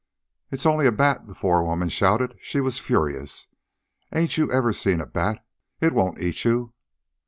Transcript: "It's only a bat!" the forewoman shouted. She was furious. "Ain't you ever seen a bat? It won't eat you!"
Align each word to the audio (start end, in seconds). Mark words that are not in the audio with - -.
"It's 0.49 0.65
only 0.65 0.87
a 0.87 0.91
bat!" 0.91 1.27
the 1.27 1.35
forewoman 1.35 1.89
shouted. 1.89 2.33
She 2.41 2.59
was 2.59 2.79
furious. 2.79 3.47
"Ain't 4.11 4.35
you 4.35 4.51
ever 4.51 4.73
seen 4.73 4.99
a 4.99 5.05
bat? 5.05 5.45
It 5.79 5.93
won't 5.93 6.19
eat 6.19 6.43
you!" 6.43 6.73